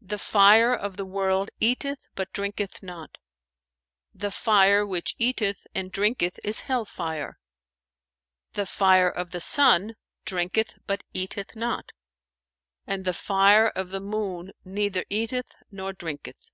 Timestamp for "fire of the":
0.18-1.04, 8.66-9.38, 13.12-14.00